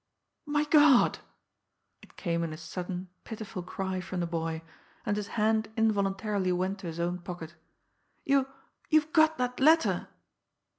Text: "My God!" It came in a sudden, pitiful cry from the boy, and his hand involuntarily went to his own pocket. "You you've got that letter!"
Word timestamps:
"My 0.47 0.63
God!" 0.63 1.19
It 2.01 2.17
came 2.17 2.43
in 2.43 2.53
a 2.53 2.57
sudden, 2.57 3.09
pitiful 3.23 3.61
cry 3.61 4.01
from 4.01 4.19
the 4.19 4.25
boy, 4.25 4.63
and 5.05 5.15
his 5.15 5.27
hand 5.37 5.69
involuntarily 5.77 6.51
went 6.53 6.79
to 6.79 6.87
his 6.87 6.99
own 6.99 7.19
pocket. 7.19 7.53
"You 8.25 8.47
you've 8.89 9.13
got 9.13 9.37
that 9.37 9.59
letter!" 9.59 10.07